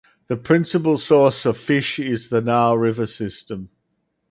The 0.29 0.35
principal 0.35 0.97
source 0.97 1.45
of 1.45 1.57
fish 1.57 1.99
is 1.99 2.29
the 2.29 2.41
Nile 2.41 2.75
River 2.75 3.05
system. 3.05 3.69